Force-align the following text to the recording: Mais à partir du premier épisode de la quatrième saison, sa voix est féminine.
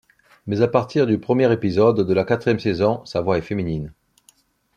Mais 0.47 0.63
à 0.63 0.67
partir 0.67 1.05
du 1.05 1.19
premier 1.19 1.53
épisode 1.53 2.07
de 2.07 2.13
la 2.15 2.23
quatrième 2.25 2.59
saison, 2.59 3.05
sa 3.05 3.21
voix 3.21 3.37
est 3.37 3.41
féminine. 3.43 3.93